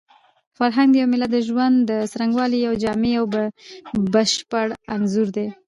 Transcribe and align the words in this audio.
فرهنګ 0.57 0.89
د 0.91 0.95
یو 1.01 1.11
ملت 1.13 1.29
د 1.33 1.39
ژوند 1.47 1.75
د 1.89 1.91
څرنګوالي 2.11 2.57
یو 2.61 2.73
جامع 2.83 3.13
او 3.19 3.25
بشپړ 4.13 4.67
انځور 4.95 5.27
دی. 5.35 5.47